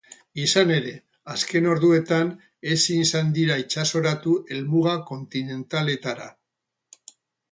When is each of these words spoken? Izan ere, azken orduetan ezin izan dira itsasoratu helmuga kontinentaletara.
Izan 0.43 0.71
ere, 0.75 0.93
azken 1.33 1.67
orduetan 1.73 2.31
ezin 2.75 3.03
izan 3.09 3.29
dira 3.37 3.59
itsasoratu 3.63 4.33
helmuga 4.55 4.97
kontinentaletara. 5.11 6.31